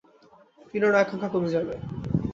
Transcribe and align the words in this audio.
টিনারও 0.69 0.97
আকাঙ্ক্ষা 1.01 1.29
কমে 1.33 1.49
যাবে। 1.55 1.73